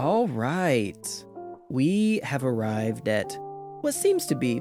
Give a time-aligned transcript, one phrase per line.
[0.00, 1.24] All right.
[1.68, 3.36] We have arrived at
[3.82, 4.60] what seems to be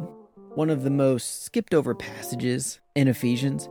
[0.55, 3.69] one of the most skipped over passages in Ephesians,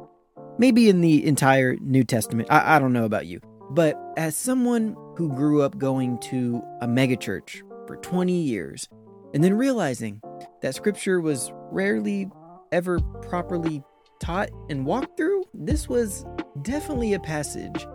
[0.57, 2.49] maybe in the entire New Testament.
[2.51, 6.87] I, I don't know about you, but as someone who grew up going to a
[6.87, 8.89] megachurch for 20 years
[9.35, 10.23] and then realizing
[10.63, 12.31] that scripture was rarely
[12.73, 12.99] ever
[13.29, 13.83] properly
[14.21, 16.25] taught and walked through, this was
[16.63, 17.87] definitely a passage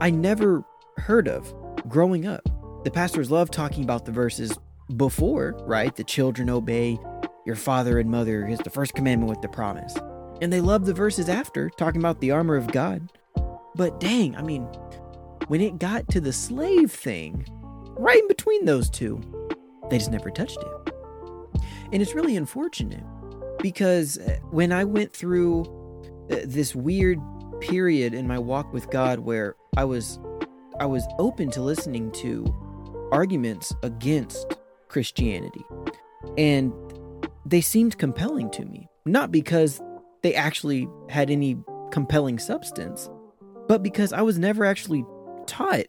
[0.00, 0.64] I never
[0.96, 1.54] heard of
[1.88, 2.47] growing up.
[2.84, 4.56] The pastors love talking about the verses
[4.96, 5.94] before, right?
[5.94, 6.98] The children obey
[7.44, 9.96] your father and mother is the first commandment with the promise.
[10.40, 13.10] And they love the verses after, talking about the armor of God.
[13.74, 14.62] But dang, I mean,
[15.48, 17.46] when it got to the slave thing,
[17.96, 19.20] right in between those two,
[19.90, 20.92] they just never touched it.
[21.92, 23.04] And it's really unfortunate
[23.60, 25.64] because uh, when I went through
[26.30, 27.18] uh, this weird
[27.60, 30.20] period in my walk with God where I was
[30.78, 32.44] I was open to listening to
[33.12, 34.56] arguments against
[34.88, 35.64] Christianity.
[36.36, 36.72] And
[37.46, 39.80] they seemed compelling to me, not because
[40.22, 41.56] they actually had any
[41.90, 43.08] compelling substance,
[43.68, 45.04] but because I was never actually
[45.46, 45.86] taught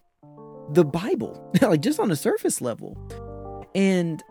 [0.71, 2.97] the Bible, like just on a surface level.
[3.75, 4.23] And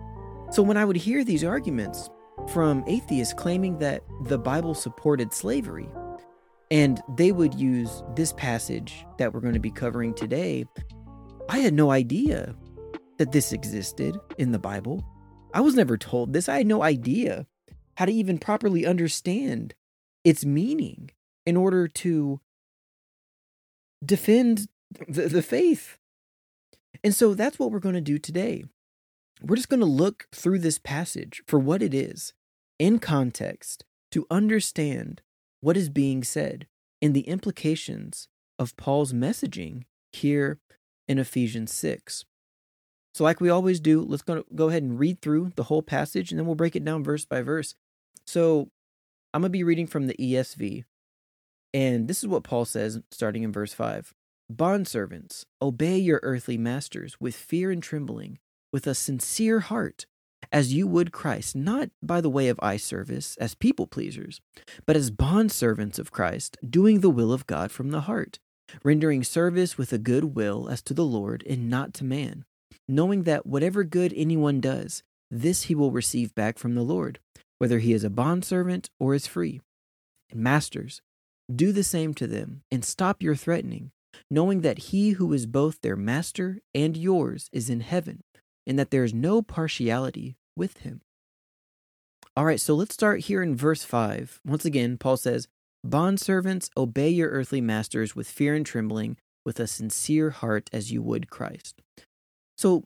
[0.50, 2.08] so when I would hear these arguments
[2.52, 5.88] from atheists claiming that the Bible supported slavery,
[6.70, 10.64] and they would use this passage that we're going to be covering today,
[11.48, 12.54] I had no idea
[13.18, 15.04] that this existed in the Bible.
[15.52, 16.48] I was never told this.
[16.48, 17.46] I had no idea
[17.96, 19.74] how to even properly understand
[20.24, 21.10] its meaning
[21.44, 22.40] in order to
[24.04, 24.68] defend
[25.08, 25.98] the, the faith.
[27.02, 28.64] And so that's what we're going to do today.
[29.42, 32.32] We're just going to look through this passage for what it is
[32.78, 35.22] in context to understand
[35.60, 36.66] what is being said
[37.00, 40.58] and the implications of Paul's messaging here
[41.06, 42.24] in Ephesians 6.
[43.18, 46.30] So, like we always do, let's go, go ahead and read through the whole passage
[46.30, 47.74] and then we'll break it down verse by verse.
[48.28, 48.68] So,
[49.34, 50.84] I'm going to be reading from the ESV.
[51.74, 54.14] And this is what Paul says starting in verse 5
[54.52, 58.38] Bondservants, obey your earthly masters with fear and trembling,
[58.72, 60.06] with a sincere heart,
[60.52, 64.40] as you would Christ, not by the way of eye service as people pleasers,
[64.86, 68.38] but as bondservants of Christ, doing the will of God from the heart,
[68.84, 72.44] rendering service with a good will as to the Lord and not to man
[72.88, 77.18] knowing that whatever good anyone does, this he will receive back from the Lord,
[77.58, 79.60] whether he is a bondservant or is free.
[80.30, 81.02] And masters,
[81.54, 83.90] do the same to them, and stop your threatening,
[84.30, 88.22] knowing that he who is both their master and yours is in heaven,
[88.66, 91.00] and that there is no partiality with him.
[92.36, 94.40] All right, so let's start here in verse 5.
[94.46, 95.48] Once again, Paul says,
[95.86, 101.00] Bondservants, obey your earthly masters with fear and trembling, with a sincere heart as you
[101.02, 101.80] would Christ.
[102.58, 102.82] So,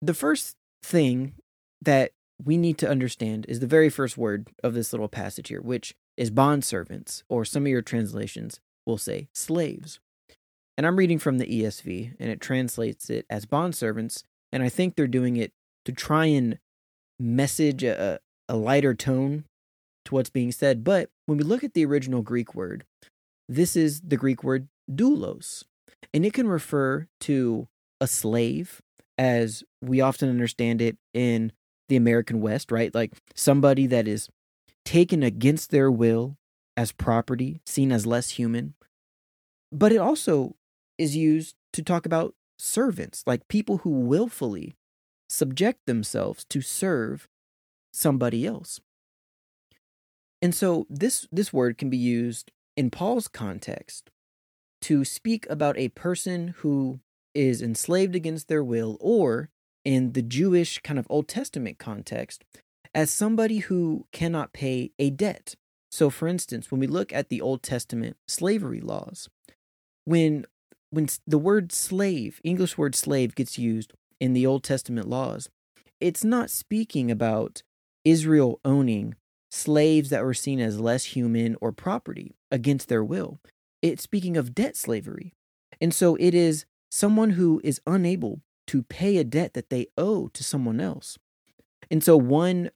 [0.00, 1.34] the first thing
[1.82, 5.60] that we need to understand is the very first word of this little passage here,
[5.60, 10.00] which is bondservants, or some of your translations will say slaves.
[10.78, 14.22] And I'm reading from the ESV, and it translates it as bondservants,
[14.52, 15.52] and I think they're doing it
[15.84, 16.58] to try and
[17.18, 19.44] message a, a lighter tone
[20.06, 20.82] to what's being said.
[20.82, 22.84] But when we look at the original Greek word,
[23.46, 25.64] this is the Greek word doulos,
[26.14, 27.68] and it can refer to
[28.00, 28.80] a slave
[29.20, 31.52] as we often understand it in
[31.90, 32.94] the American West, right?
[32.94, 34.30] Like somebody that is
[34.86, 36.38] taken against their will
[36.74, 38.72] as property, seen as less human.
[39.70, 40.56] But it also
[40.96, 44.74] is used to talk about servants, like people who willfully
[45.28, 47.28] subject themselves to serve
[47.92, 48.80] somebody else.
[50.40, 54.10] And so this this word can be used in Paul's context
[54.80, 57.00] to speak about a person who
[57.34, 59.50] is enslaved against their will, or
[59.84, 62.44] in the Jewish kind of Old Testament context,
[62.94, 65.54] as somebody who cannot pay a debt.
[65.90, 69.28] So, for instance, when we look at the Old Testament slavery laws,
[70.04, 70.44] when
[70.90, 75.48] when the word slave, English word slave, gets used in the Old Testament laws,
[76.00, 77.62] it's not speaking about
[78.04, 79.14] Israel owning
[79.50, 83.40] slaves that were seen as less human or property against their will.
[83.82, 85.32] It's speaking of debt slavery.
[85.80, 90.28] And so it is someone who is unable to pay a debt that they owe
[90.28, 91.18] to someone else.
[91.90, 92.70] And so one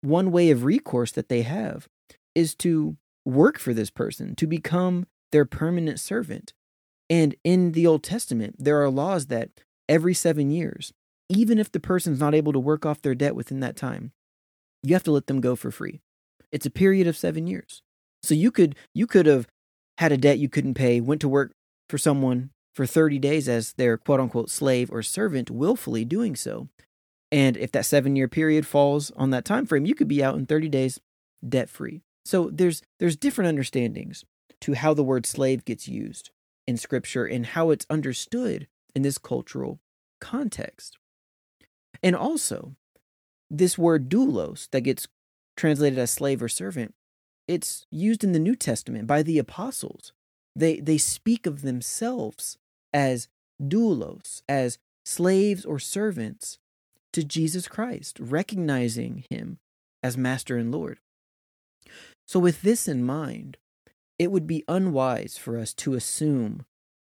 [0.00, 1.88] one way of recourse that they have
[2.34, 6.54] is to work for this person, to become their permanent servant.
[7.10, 9.50] And in the Old Testament, there are laws that
[9.88, 10.92] every 7 years,
[11.28, 14.12] even if the person's not able to work off their debt within that time,
[14.82, 16.00] you have to let them go for free.
[16.52, 17.82] It's a period of 7 years.
[18.22, 19.46] So you could you could have
[19.98, 21.52] had a debt you couldn't pay, went to work
[21.90, 26.68] for someone for 30 days as their quote unquote slave or servant, willfully doing so.
[27.32, 30.36] And if that seven year period falls on that time frame, you could be out
[30.36, 31.00] in 30 days
[31.46, 32.02] debt free.
[32.24, 34.24] So there's there's different understandings
[34.60, 36.30] to how the word slave gets used
[36.68, 39.80] in scripture and how it's understood in this cultural
[40.20, 40.98] context.
[42.00, 42.76] And also,
[43.50, 45.08] this word doulos that gets
[45.56, 46.94] translated as slave or servant,
[47.48, 50.12] it's used in the New Testament by the apostles.
[50.54, 52.56] They they speak of themselves
[52.92, 53.28] as
[53.62, 56.58] doulos, as slaves or servants
[57.12, 59.58] to Jesus Christ, recognizing him
[60.02, 60.98] as master and Lord.
[62.26, 63.56] So, with this in mind,
[64.18, 66.66] it would be unwise for us to assume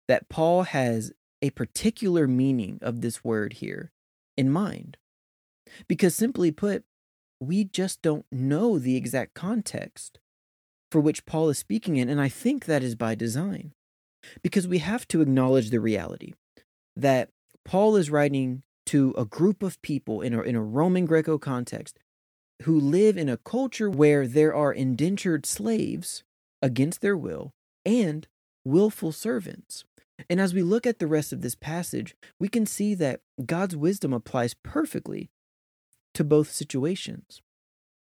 [0.08, 3.92] that Paul has a particular meaning of this word here
[4.38, 4.98] in mind.
[5.88, 6.84] Because, simply put,
[7.40, 10.20] we just don't know the exact context
[10.92, 13.74] for which Paul is speaking in, and I think that is by design.
[14.42, 16.34] Because we have to acknowledge the reality
[16.96, 17.30] that
[17.66, 21.98] Paul is writing to a group of people in a, in a Roman Greco context
[22.64, 26.24] who live in a culture where there are indentured slaves
[26.62, 27.54] against their will
[27.86, 28.28] and
[28.66, 29.84] willful servants.
[30.30, 33.76] And as we look at the rest of this passage, we can see that God's
[33.76, 35.30] wisdom applies perfectly
[36.14, 37.42] to both situations.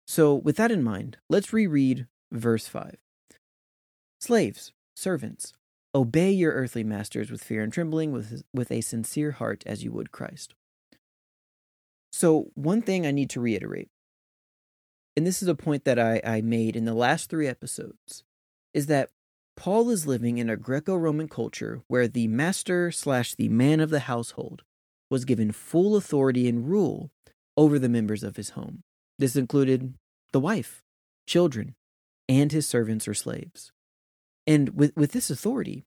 [0.06, 2.96] So, with that in mind, let's reread verse 5.
[4.20, 5.54] Slaves, servants,
[5.94, 9.92] obey your earthly masters with fear and trembling, with, with a sincere heart, as you
[9.92, 10.54] would Christ.
[12.12, 13.88] So, one thing I need to reiterate
[15.16, 18.24] and this is a point that I, I made in the last three episodes,
[18.72, 19.10] is that
[19.56, 23.90] Paul is living in a Greco Roman culture where the master slash the man of
[23.90, 24.62] the household
[25.10, 27.10] was given full authority and rule
[27.56, 28.82] over the members of his home.
[29.18, 29.94] This included
[30.32, 30.82] the wife,
[31.28, 31.76] children,
[32.28, 33.70] and his servants or slaves.
[34.46, 35.84] And with, with this authority,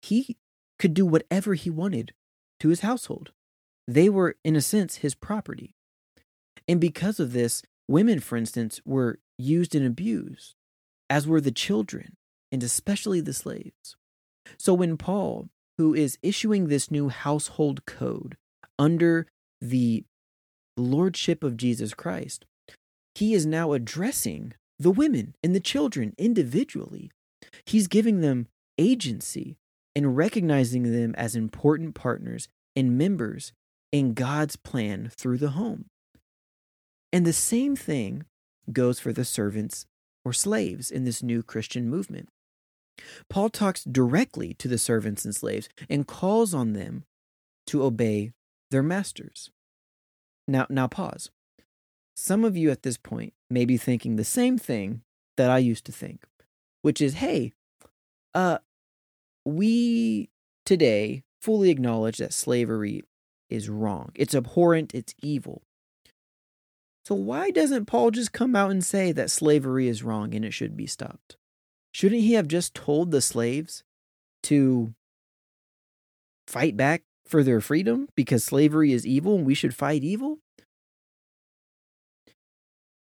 [0.00, 0.36] he
[0.78, 2.12] could do whatever he wanted
[2.60, 3.32] to his household.
[3.86, 5.74] They were, in a sense, his property.
[6.68, 10.54] And because of this, Women, for instance, were used and abused,
[11.10, 12.16] as were the children,
[12.50, 13.96] and especially the slaves.
[14.58, 15.48] So when Paul,
[15.78, 18.36] who is issuing this new household code
[18.78, 19.26] under
[19.60, 20.04] the
[20.76, 22.46] lordship of Jesus Christ,
[23.14, 27.10] he is now addressing the women and the children individually.
[27.64, 29.56] He's giving them agency
[29.94, 33.52] and recognizing them as important partners and members
[33.90, 35.86] in God's plan through the home.
[37.12, 38.24] And the same thing
[38.72, 39.86] goes for the servants
[40.24, 42.28] or slaves in this new Christian movement.
[43.28, 47.04] Paul talks directly to the servants and slaves and calls on them
[47.66, 48.32] to obey
[48.70, 49.50] their masters.
[50.48, 51.30] Now, now pause.
[52.14, 55.02] Some of you at this point may be thinking the same thing
[55.36, 56.24] that I used to think,
[56.82, 57.52] which is, hey,
[58.34, 58.58] uh,
[59.44, 60.30] we
[60.64, 63.02] today fully acknowledge that slavery
[63.48, 64.10] is wrong.
[64.14, 65.62] It's abhorrent, it's evil.
[67.04, 70.52] So, why doesn't Paul just come out and say that slavery is wrong and it
[70.52, 71.36] should be stopped?
[71.92, 73.82] Shouldn't he have just told the slaves
[74.44, 74.94] to
[76.46, 80.38] fight back for their freedom because slavery is evil and we should fight evil?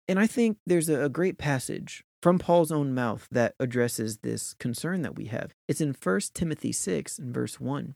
[0.06, 5.02] And I think there's a great passage from Paul's own mouth that addresses this concern
[5.02, 5.54] that we have.
[5.68, 7.94] It's in 1 Timothy 6 and verse 1.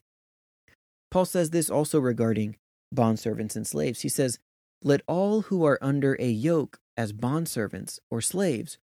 [1.11, 2.57] Paul says this also regarding
[2.95, 4.01] bondservants and slaves.
[4.01, 4.38] He says,
[4.85, 8.79] let all who are under a yoke as bondservants or slaves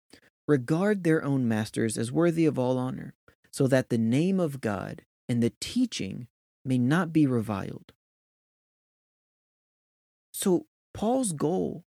[0.47, 3.15] regard their own masters as worthy of all honor,
[3.51, 6.27] so that the name of God and the teaching
[6.65, 7.93] may not be reviled.
[10.33, 11.85] So, Paul's goal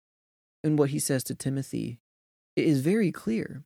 [0.63, 1.99] in what he says to Timothy
[2.63, 3.65] is very clear.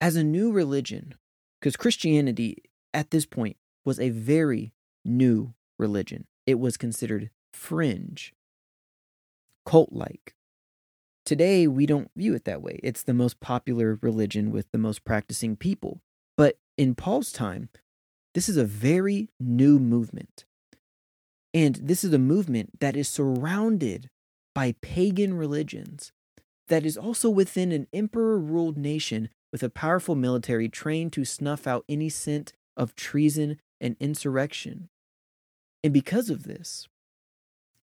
[0.00, 1.14] As a new religion,
[1.60, 4.72] because Christianity at this point was a very
[5.04, 8.34] new religion, it was considered fringe
[9.64, 10.34] cult like.
[11.24, 12.80] Today, we don't view it that way.
[12.82, 16.02] It's the most popular religion with the most practicing people.
[16.36, 17.70] But in Paul's time,
[18.34, 20.44] this is a very new movement.
[21.54, 24.10] And this is a movement that is surrounded
[24.54, 26.12] by pagan religions,
[26.68, 31.66] that is also within an emperor ruled nation with a powerful military trained to snuff
[31.66, 34.88] out any scent of treason and insurrection.
[35.82, 36.88] And because of this,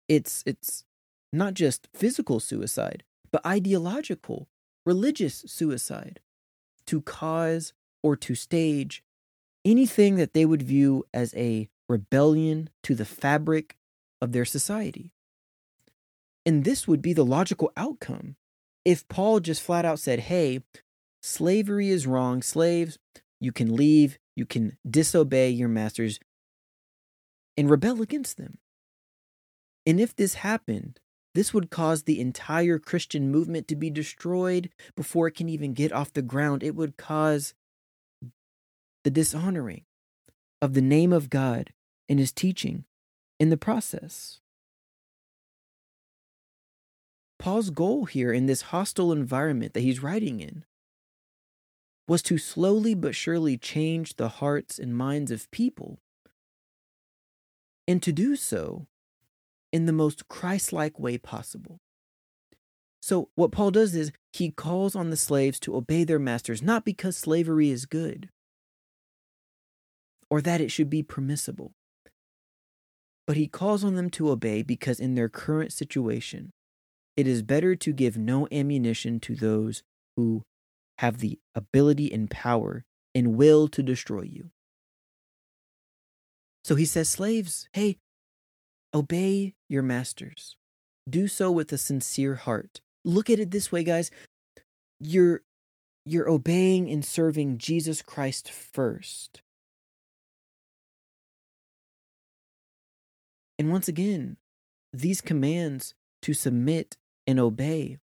[0.08, 0.86] it's, it's
[1.34, 4.48] not just physical suicide, but ideological,
[4.86, 6.22] religious suicide
[6.86, 9.04] to cause or to stage
[9.66, 13.78] anything that they would view as a rebellion to the fabric
[14.22, 15.12] of their society.
[16.46, 18.38] And this would be the logical outcome
[18.88, 20.64] if Paul just flat out said, hey,
[21.22, 22.98] slavery is wrong, slaves,
[23.42, 26.22] you can leave, you can disobey your masters
[27.58, 28.60] and rebel against them.
[29.86, 31.02] And if this happened,
[31.36, 35.92] this would cause the entire Christian movement to be destroyed before it can even get
[35.92, 36.64] off the ground.
[36.64, 37.54] It would cause
[39.04, 39.84] the dishonoring
[40.62, 41.74] of the name of God
[42.08, 42.86] and his teaching
[43.38, 44.40] in the process.
[47.40, 50.66] Paul's goal here in this hostile environment that he's writing in
[52.08, 56.00] was to slowly but surely change the hearts and minds of people,
[57.88, 58.88] and to do so
[59.72, 61.80] in the most Christ like way possible.
[63.02, 66.86] So, what Paul does is he calls on the slaves to obey their masters, not
[66.86, 68.30] because slavery is good
[70.30, 71.74] or that it should be permissible,
[73.26, 76.52] but he calls on them to obey because in their current situation,
[77.18, 79.82] it is better to give no ammunition to those
[80.16, 80.44] who
[81.00, 84.52] have the ability and power and will to destroy you.
[86.64, 87.98] So he says, Slaves, hey,
[88.94, 90.56] obey your masters.
[91.10, 92.82] Do so with a sincere heart.
[93.04, 94.12] Look at it this way, guys.
[95.00, 95.42] You're
[96.06, 99.42] you're obeying and serving Jesus Christ first.
[103.60, 104.38] And once again,
[104.94, 106.96] these commands to submit
[107.28, 107.98] and obey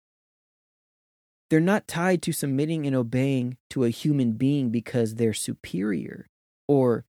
[1.50, 6.28] they're not tied to submitting and obeying to a human being because they're superior
[6.68, 7.04] or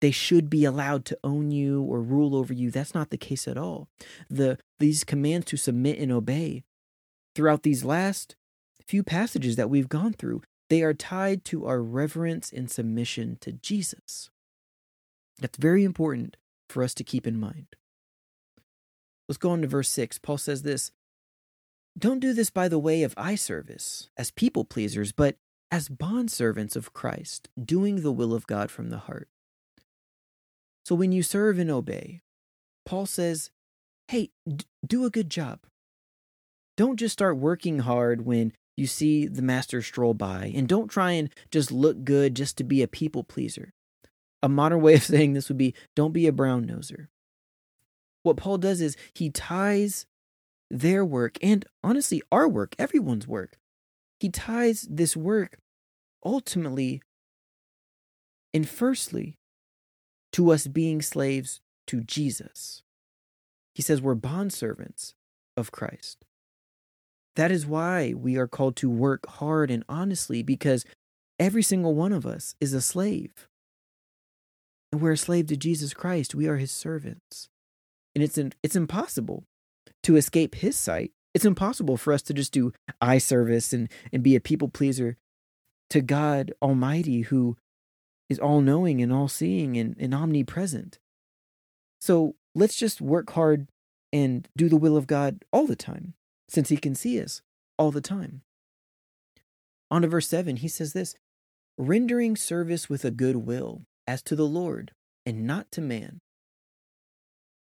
[0.00, 2.70] they should be allowed to own you or rule over you.
[2.70, 3.88] That's not the case at all.
[4.30, 6.64] The these commands to submit and obey
[7.34, 8.34] throughout these last
[8.86, 13.52] few passages that we've gone through, they are tied to our reverence and submission to
[13.52, 14.30] Jesus.
[15.38, 16.38] That's very important
[16.70, 17.66] for us to keep in mind.
[19.28, 20.18] Let's go on to verse 6.
[20.18, 20.92] Paul says this
[21.98, 25.36] don't do this by the way of eye service, as people pleasers, but
[25.70, 29.28] as bondservants of Christ, doing the will of God from the heart.
[30.84, 32.22] So when you serve and obey,
[32.84, 33.50] Paul says,
[34.08, 35.60] hey, d- do a good job.
[36.76, 41.12] Don't just start working hard when you see the master stroll by, and don't try
[41.12, 43.74] and just look good just to be a people pleaser.
[44.42, 47.08] A modern way of saying this would be don't be a brown noser.
[48.22, 50.06] What Paul does is he ties
[50.70, 53.58] their work and honestly our work, everyone's work.
[54.18, 55.58] He ties this work
[56.24, 57.02] ultimately
[58.52, 59.36] and firstly
[60.32, 62.82] to us being slaves to Jesus.
[63.74, 65.14] He says we're bondservants
[65.56, 66.24] of Christ.
[67.36, 70.84] That is why we are called to work hard and honestly because
[71.38, 73.48] every single one of us is a slave.
[74.92, 76.34] And we're a slave to Jesus Christ.
[76.34, 77.48] We are his servants.
[78.14, 79.44] And it's, it's impossible
[80.04, 81.12] to escape his sight.
[81.34, 85.16] It's impossible for us to just do eye service and, and be a people pleaser
[85.90, 87.56] to God Almighty, who
[88.28, 90.98] is all knowing and all seeing and, and omnipresent.
[92.00, 93.68] So let's just work hard
[94.12, 96.14] and do the will of God all the time,
[96.48, 97.42] since He can see us
[97.78, 98.42] all the time.
[99.90, 101.14] On to verse 7, he says this
[101.76, 104.92] rendering service with a good will as to the Lord
[105.26, 106.20] and not to man.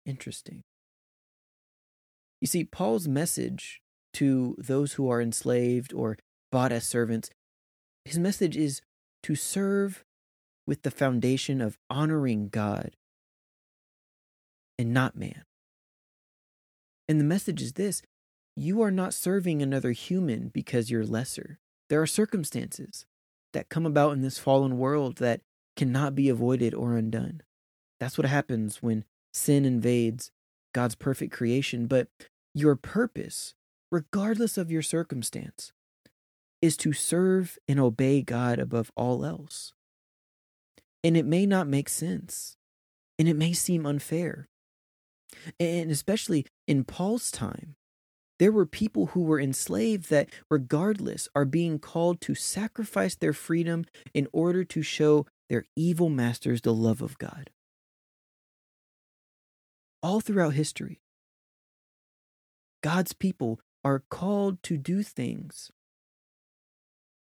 [0.05, 0.63] Interesting.
[2.41, 3.81] You see, Paul's message
[4.13, 6.17] to those who are enslaved or
[6.51, 7.29] bought as servants,
[8.05, 8.81] his message is
[9.23, 10.03] to serve
[10.65, 12.95] with the foundation of honoring God
[14.77, 15.43] and not man.
[17.07, 18.01] And the message is this
[18.55, 21.59] you are not serving another human because you're lesser.
[21.89, 23.05] There are circumstances
[23.53, 25.41] that come about in this fallen world that
[25.75, 27.41] cannot be avoided or undone.
[27.99, 30.31] That's what happens when sin invades
[30.77, 32.07] God's perfect creation, but
[32.53, 33.55] your purpose,
[33.91, 35.73] regardless of your circumstance,
[36.61, 39.73] is to serve and obey God above all else.
[41.03, 42.57] And it may not make sense,
[43.17, 44.49] and it may seem unfair.
[45.59, 47.73] And especially in Paul's time,
[48.37, 53.85] there were people who were enslaved that, regardless, are being called to sacrifice their freedom
[54.13, 57.49] in order to show their evil masters the love of God
[60.01, 61.01] all throughout history.
[62.83, 65.71] God's people are called to do things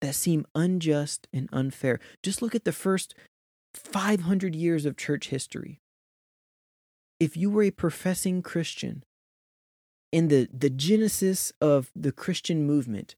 [0.01, 1.99] that seem unjust and unfair.
[2.23, 3.15] Just look at the first
[3.75, 5.81] 500 years of church history.
[7.19, 9.03] If you were a professing Christian
[10.13, 13.17] in the, the genesis of the Christian movement,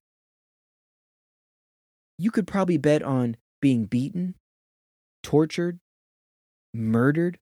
[2.19, 4.35] you could probably bet on being beaten,
[5.23, 5.79] tortured,
[6.73, 7.39] murdered,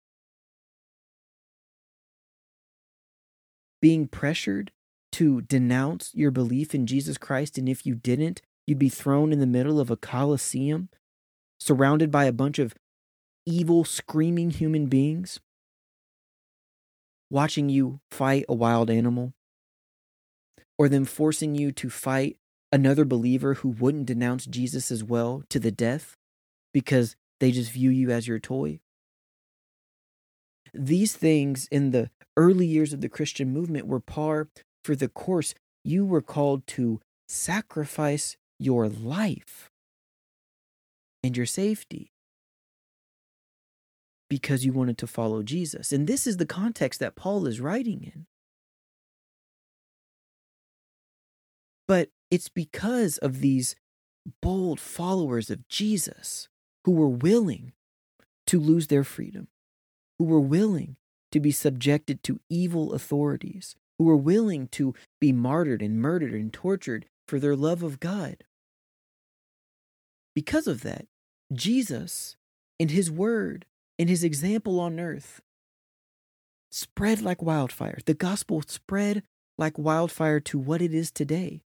[3.87, 4.73] being pressured
[5.13, 7.57] to denounce your belief in Jesus Christ.
[7.57, 10.89] And if you didn't, you'd be thrown in the middle of a coliseum
[11.61, 12.75] surrounded by a bunch of
[13.47, 15.39] evil, screaming human beings,
[17.31, 19.35] watching you fight a wild animal,
[20.77, 22.39] or them forcing you to fight
[22.73, 26.17] another believer who wouldn't denounce Jesus as well to the death
[26.75, 28.81] because they just view you as your toy.
[30.79, 34.49] These things in the early years of the Christian movement were par
[34.85, 35.55] for the course.
[35.85, 39.71] You were called to sacrifice your life
[41.23, 42.13] and your safety
[44.29, 45.93] because you wanted to follow Jesus.
[45.93, 48.27] And this is the context that Paul is writing in.
[51.89, 53.77] But it's because of these
[54.43, 56.49] bold followers of Jesus
[56.85, 57.73] who were willing
[58.49, 59.49] to lose their freedom,
[60.19, 60.97] who were willing
[61.33, 66.53] to be subjected to evil authorities, who were willing to be martyred and murdered and
[66.53, 68.45] tortured for their love of God.
[70.35, 71.07] Because of that,
[71.53, 72.37] Jesus,
[72.79, 73.67] in his word,
[73.99, 75.41] in his example on earth,
[76.71, 77.99] spread like wildfire.
[78.05, 79.23] The gospel spread
[79.59, 81.63] like wildfire to what it is today.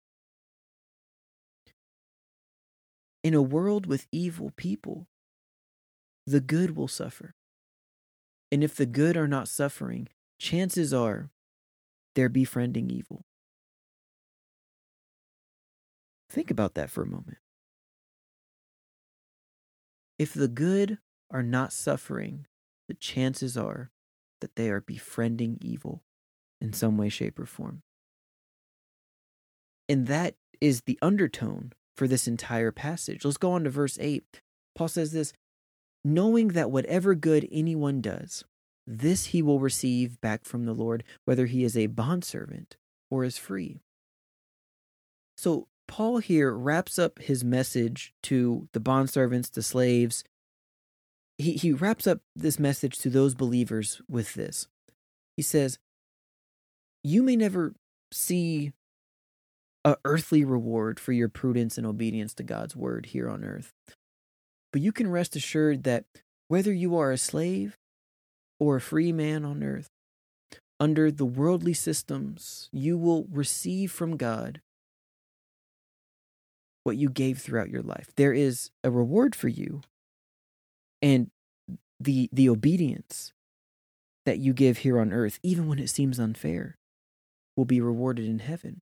[3.24, 5.08] In a world with evil people,
[6.26, 7.34] the good will suffer.
[8.52, 10.08] And if the good are not suffering,
[10.40, 11.30] chances are
[12.16, 13.26] they're befriending evil.
[16.30, 17.38] Think about that for a moment.
[20.18, 20.98] If the good
[21.32, 22.46] are not suffering,
[22.88, 23.92] the chances are
[24.42, 26.04] that they are befriending evil
[26.62, 27.82] in some way, shape, or form.
[29.88, 33.26] And that is the undertone for this entire passage.
[33.26, 34.42] Let's go on to verse 8.
[34.76, 35.34] Paul says this
[36.04, 38.44] knowing that whatever good anyone does,
[38.88, 42.76] this he will receive back from the Lord, whether he is a bondservant
[43.12, 43.82] or is free.
[45.38, 50.24] So, Paul here wraps up his message to the bondservants, the slaves.
[51.38, 54.68] He, he wraps up this message to those believers with this.
[55.36, 55.80] He says,
[57.04, 57.74] You may never
[58.12, 58.74] see
[59.86, 63.74] a earthly reward for your prudence and obedience to God's word here on earth.
[64.72, 66.06] But you can rest assured that
[66.48, 67.78] whether you are a slave
[68.60, 69.90] or a free man on earth,
[70.80, 74.62] under the worldly systems, you will receive from God
[76.84, 78.08] what you gave throughout your life.
[78.16, 79.82] There is a reward for you.
[81.02, 81.32] And
[82.00, 83.34] the the obedience
[84.26, 86.78] that you give here on earth, even when it seems unfair,
[87.56, 88.82] will be rewarded in heaven.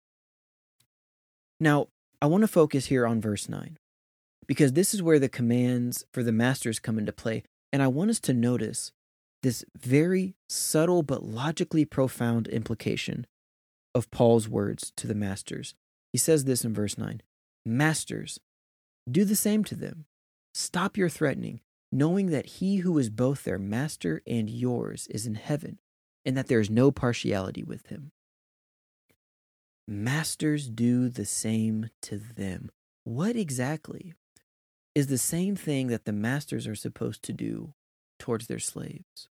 [1.58, 1.88] Now,
[2.20, 3.78] I want to focus here on verse 9
[4.46, 7.42] because this is where the commands for the masters come into play.
[7.72, 8.92] And I want us to notice
[9.42, 13.26] this very subtle but logically profound implication
[13.94, 15.74] of Paul's words to the masters.
[16.12, 17.22] He says this in verse 9
[17.64, 18.38] Masters,
[19.10, 20.06] do the same to them.
[20.54, 21.60] Stop your threatening,
[21.92, 25.78] knowing that he who is both their master and yours is in heaven,
[26.24, 28.12] and that there is no partiality with him.
[29.86, 32.70] Masters do the same to them.
[33.04, 34.14] What exactly
[34.96, 37.74] is the same thing that the masters are supposed to do
[38.18, 39.28] towards their slaves?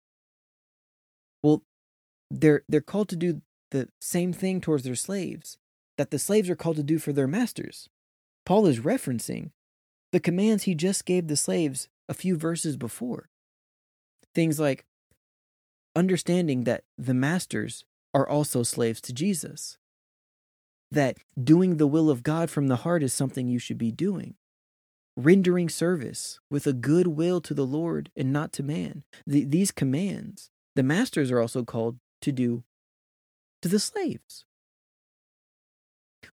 [1.42, 1.62] Well,
[2.31, 5.57] they're they're called to do the same thing towards their slaves
[5.96, 7.88] that the slaves are called to do for their masters.
[8.44, 9.53] Paul is referencing
[10.12, 13.31] the commands he just gave the slaves a few verses before.
[14.35, 14.85] Things like
[15.96, 19.79] understanding that the masters are also slaves to Jesus
[20.90, 24.35] that doing the will of God from the heart is something you should be doing.
[25.16, 29.05] Rendering service with a good will to the Lord and not to man.
[29.27, 32.64] The, these commands, the masters are also called to do
[33.62, 34.44] to the slaves.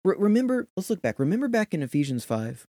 [0.04, 1.18] Re- remember, let's look back.
[1.18, 2.66] Remember back in Ephesians 5,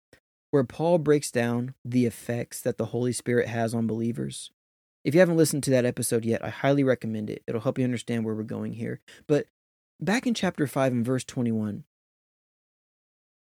[0.51, 4.51] where Paul breaks down the effects that the Holy Spirit has on believers.
[5.05, 7.43] If you haven't listened to that episode yet, I highly recommend it.
[7.47, 9.01] It'll help you understand where we're going here.
[9.27, 9.47] But
[10.01, 11.85] back in chapter 5 and verse 21,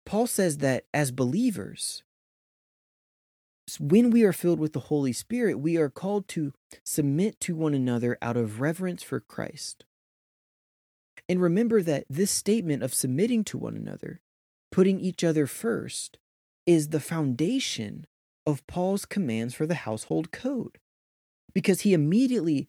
[0.04, 2.02] Paul says that as believers,
[3.80, 6.52] when we are filled with the Holy Spirit, we are called to
[6.84, 9.84] submit to one another out of reverence for Christ.
[11.28, 14.20] And remember that this statement of submitting to one another,
[14.70, 16.18] putting each other first,
[16.66, 18.06] is the foundation
[18.46, 20.78] of Paul's commands for the household code.
[21.54, 22.68] Because he immediately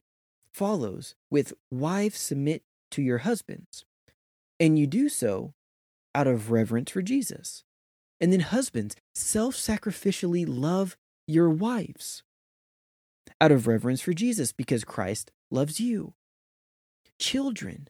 [0.51, 3.85] follows with wives submit to your husbands.
[4.59, 5.53] And you do so
[6.13, 7.63] out of reverence for Jesus.
[8.23, 10.95] And then, husbands, self sacrificially love
[11.27, 12.23] your wives
[13.41, 16.13] out of reverence for Jesus because Christ loves you.
[17.19, 17.89] Children,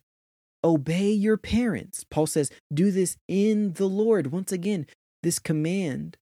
[0.64, 2.04] obey your parents.
[2.04, 4.32] Paul says, do this in the Lord.
[4.32, 4.88] Once again,
[5.22, 6.18] this command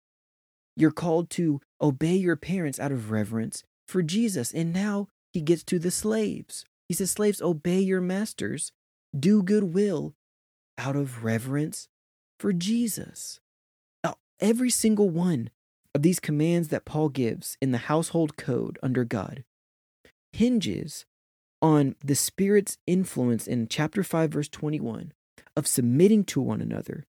[0.76, 4.52] You're called to obey your parents out of reverence for Jesus.
[4.52, 6.66] And now he gets to the slaves.
[6.90, 8.74] He says, Slaves, obey your masters,
[9.18, 10.16] do good will
[10.78, 11.88] out of reverence
[12.38, 13.40] for Jesus.
[14.42, 15.50] Every single one
[15.94, 19.44] of these commands that Paul gives in the household code under God
[20.34, 21.06] hinges
[21.62, 25.14] on the Spirit's influence in chapter 5, verse 21
[25.56, 27.06] of submitting to one another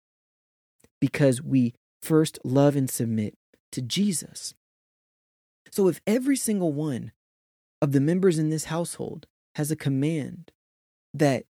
[0.99, 3.35] because we first love and submit
[3.71, 4.53] to Jesus.
[5.71, 7.11] So if every single one
[7.81, 10.51] of the members in this household has a command
[11.13, 11.45] that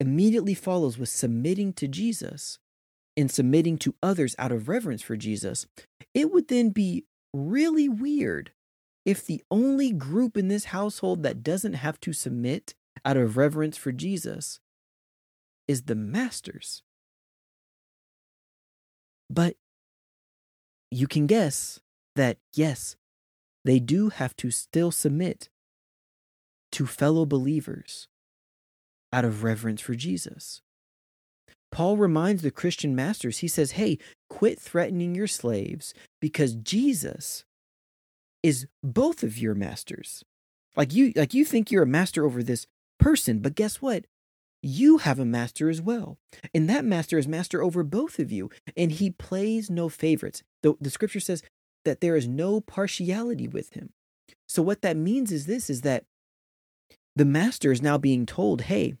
[0.00, 2.58] immediately follows with submitting to Jesus
[3.16, 5.66] and submitting to others out of reverence for Jesus,
[6.12, 8.52] it would then be really weird
[9.04, 12.74] if the only group in this household that doesn't have to submit
[13.04, 14.60] out of reverence for Jesus
[15.68, 16.82] is the masters.
[19.30, 19.56] But
[20.90, 21.80] you can guess
[22.16, 22.96] that, yes,
[23.64, 25.48] they do have to still submit
[26.72, 28.08] to fellow believers
[29.12, 30.60] out of reverence for Jesus.
[31.74, 33.98] Paul reminds the Christian masters, he says, Hey,
[34.30, 37.44] quit threatening your slaves because Jesus
[38.44, 40.22] is both of your masters.
[40.76, 42.68] Like you like you think you're a master over this
[43.00, 44.04] person, but guess what?
[44.62, 46.16] You have a master as well.
[46.54, 50.44] And that master is master over both of you, and he plays no favorites.
[50.62, 51.42] The, the scripture says
[51.84, 53.90] that there is no partiality with him.
[54.46, 56.04] So what that means is this is that
[57.16, 58.94] the master is now being told, "Hey,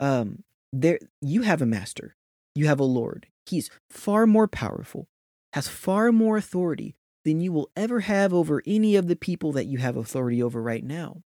[0.00, 2.16] um, there you have a master,
[2.54, 3.26] you have a lord.
[3.46, 5.08] He's far more powerful,
[5.52, 9.66] has far more authority than you will ever have over any of the people that
[9.66, 11.22] you have authority over right now.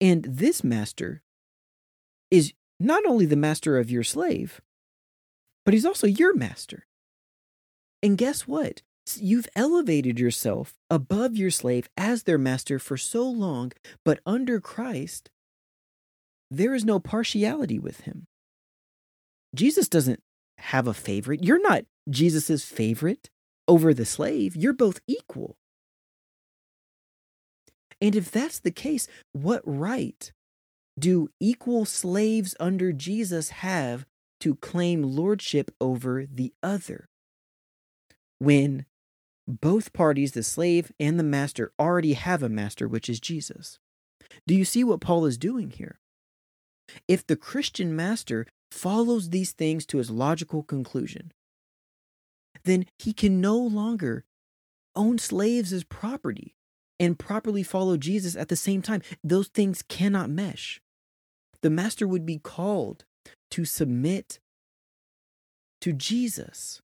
[0.00, 1.22] And this master
[2.30, 4.60] is not only the master of your slave,
[5.64, 6.86] but he's also your master.
[8.02, 8.82] And guess what?
[9.16, 13.72] You've elevated yourself above your slave as their master for so long,
[14.04, 15.30] but under Christ,
[16.50, 18.26] there is no partiality with him.
[19.54, 20.22] Jesus doesn't
[20.58, 21.44] have a favorite.
[21.44, 23.30] You're not Jesus's favorite
[23.66, 24.56] over the slave.
[24.56, 25.56] You're both equal.
[28.00, 30.32] And if that's the case, what right
[30.98, 34.06] do equal slaves under Jesus have
[34.40, 37.08] to claim lordship over the other?
[38.38, 38.86] When
[39.46, 43.78] both parties, the slave and the master, already have a master, which is Jesus.
[44.46, 45.98] Do you see what Paul is doing here?
[47.06, 51.32] If the Christian master follows these things to his logical conclusion,
[52.64, 54.24] then he can no longer
[54.94, 56.54] own slaves as property
[57.00, 59.02] and properly follow Jesus at the same time.
[59.22, 60.80] Those things cannot mesh.
[61.62, 63.04] The master would be called
[63.52, 64.38] to submit
[65.80, 66.80] to Jesus.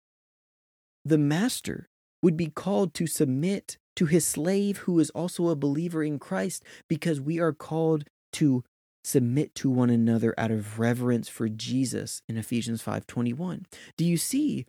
[1.03, 1.89] The master
[2.21, 6.63] would be called to submit to his slave who is also a believer in Christ
[6.87, 8.63] because we are called to
[9.03, 13.65] submit to one another out of reverence for Jesus in Ephesians 5:21.
[13.97, 14.65] Do you see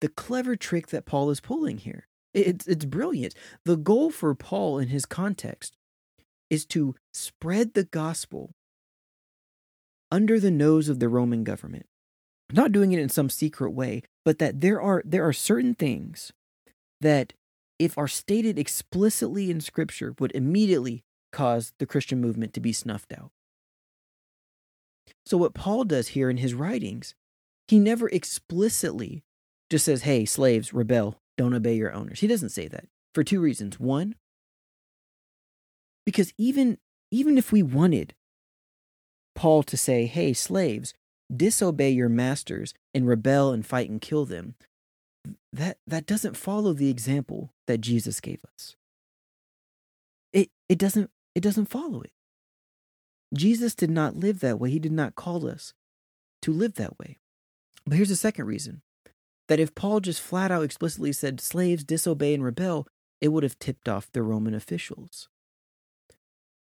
[0.00, 2.06] the clever trick that Paul is pulling here?
[2.32, 3.34] It's it's brilliant.
[3.64, 5.76] The goal for Paul in his context
[6.50, 8.50] is to spread the gospel
[10.10, 11.86] under the nose of the Roman government.
[12.52, 16.32] Not doing it in some secret way, but that there are there are certain things
[17.00, 17.32] that
[17.78, 23.12] if are stated explicitly in scripture would immediately cause the Christian movement to be snuffed
[23.12, 23.30] out.
[25.26, 27.14] So, what Paul does here in his writings,
[27.68, 29.24] he never explicitly
[29.70, 32.20] just says, hey, slaves, rebel, don't obey your owners.
[32.20, 33.80] He doesn't say that for two reasons.
[33.80, 34.14] One,
[36.04, 36.78] because even,
[37.10, 38.14] even if we wanted
[39.34, 40.94] Paul to say, hey, slaves,
[41.34, 44.54] disobey your masters and rebel and fight and kill them,
[45.52, 48.76] that, that doesn't follow the example that Jesus gave us.
[50.32, 52.12] It, it, doesn't, it doesn't follow it.
[53.34, 54.70] Jesus did not live that way.
[54.70, 55.74] He did not call us
[56.42, 57.18] to live that way.
[57.86, 58.82] But here's the second reason
[59.48, 62.86] that if Paul just flat out explicitly said slaves disobey and rebel,
[63.20, 65.28] it would have tipped off the Roman officials.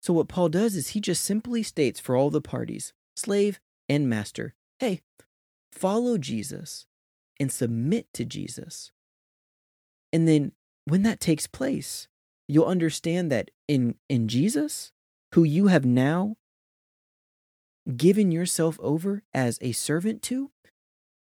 [0.00, 4.08] So what Paul does is he just simply states for all the parties, slave and
[4.08, 5.00] master, hey,
[5.70, 6.86] follow Jesus
[7.38, 8.90] and submit to Jesus.
[10.12, 10.52] And then
[10.86, 12.08] when that takes place,
[12.48, 14.92] you'll understand that in in Jesus,
[15.34, 16.36] who you have now
[17.96, 20.50] given yourself over as a servant to,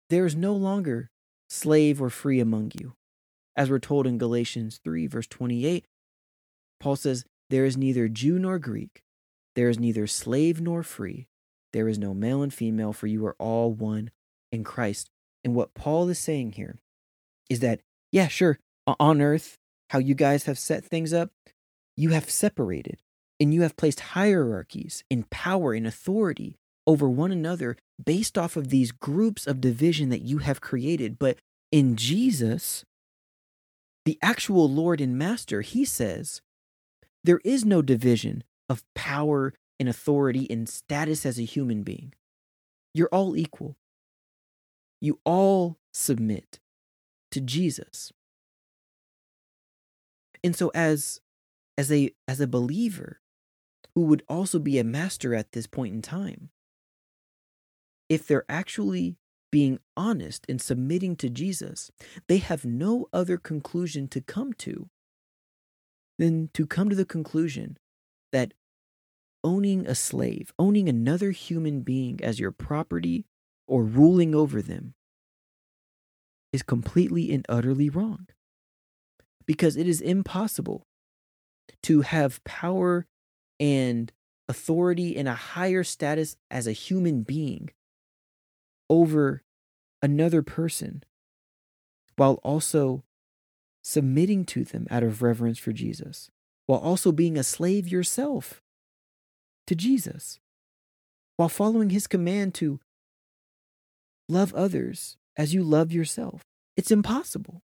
[0.10, 1.10] there is no longer
[1.50, 2.94] slave or free among you.
[3.56, 5.86] As we're told in Galatians 3, verse 28,
[6.80, 9.04] Paul says, There is neither Jew nor Greek,
[9.56, 11.28] there is neither slave nor free,
[11.72, 14.12] there is no male and female, for you are all one
[14.52, 15.10] in Christ.
[15.44, 16.80] And what Paul is saying here
[17.50, 19.58] is that, yeah, sure, on earth,
[19.90, 21.32] how you guys have set things up,
[21.96, 22.98] you have separated
[23.44, 26.56] and you have placed hierarchies in power and authority
[26.88, 31.20] over one another based off of these groups of division that you have created.
[31.20, 32.86] But in Jesus,
[34.06, 36.42] the actual Lord and Master, he says,
[37.26, 42.14] there is no division of power and authority and status as a human being.
[42.94, 43.76] You're all equal.
[45.02, 46.62] You all submit
[47.32, 48.14] to Jesus.
[50.46, 51.20] And so as
[51.78, 53.20] as a as a believer
[53.96, 56.50] who would also be a master at this point in time,
[58.10, 59.18] if they're actually
[59.52, 61.92] being honest and submitting to Jesus,
[62.28, 64.90] they have no other conclusion to come to
[66.18, 67.78] than to come to the conclusion
[68.32, 68.54] that
[69.44, 73.26] owning a slave, owning another human being as your property
[73.68, 74.94] or ruling over them
[76.52, 78.28] is completely and utterly wrong.
[79.46, 80.84] Because it is impossible
[81.84, 83.06] to have power
[83.63, 84.12] and
[84.49, 87.69] authority and a higher status as a human being
[88.89, 89.41] over
[90.02, 91.02] another person
[92.17, 93.06] while also
[93.82, 96.30] submitting to them out of reverence for Jesus,
[96.65, 98.62] while also being a slave yourself
[99.65, 100.41] to Jesus,
[101.38, 102.82] while following his command to
[104.28, 106.41] love others as you love yourself.
[106.76, 107.62] It's impossible.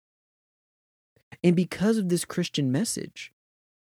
[1.45, 3.32] And because of this Christian message,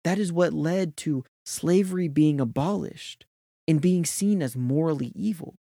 [0.04, 3.26] that is what led to slavery being abolished
[3.66, 5.54] and being seen as morally evil.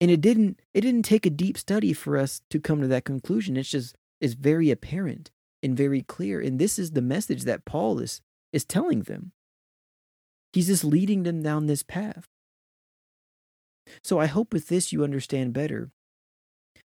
[0.00, 3.04] And it didn't it didn't take a deep study for us to come to that
[3.04, 3.56] conclusion.
[3.56, 5.30] It's just it's very apparent
[5.62, 6.40] and very clear.
[6.40, 8.20] And this is the message that Paul is
[8.52, 9.32] is telling them.
[10.52, 12.28] He's just leading them down this path.
[14.02, 15.90] So I hope with this you understand better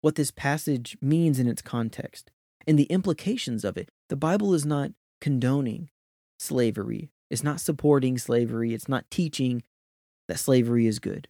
[0.01, 2.31] what this passage means in its context
[2.65, 3.89] and the implications of it.
[4.09, 5.89] The Bible is not condoning
[6.39, 9.63] slavery, it's not supporting slavery, it's not teaching
[10.27, 11.27] that slavery is good.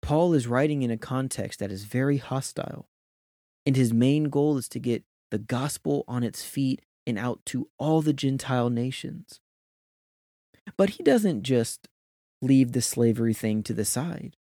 [0.00, 2.88] Paul is writing in a context that is very hostile,
[3.64, 7.68] and his main goal is to get the gospel on its feet and out to
[7.78, 9.40] all the Gentile nations.
[10.76, 11.88] But he doesn't just
[12.40, 14.36] leave the slavery thing to the side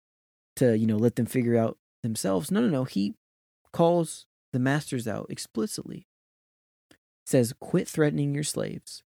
[0.57, 2.51] to, you know, let them figure out themselves.
[2.51, 2.85] No, no, no.
[2.85, 3.15] He
[3.73, 6.07] calls the masters out explicitly.
[7.31, 9.05] Says, quit threatening your slaves.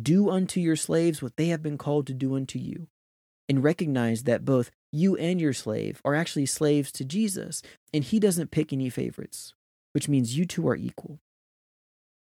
[0.00, 2.88] Do unto your slaves what they have been called to do unto you.
[3.46, 7.60] And recognize that both you and your slave are actually slaves to Jesus,
[7.92, 9.52] and he doesn't pick any favorites,
[9.92, 11.20] which means you two are equal.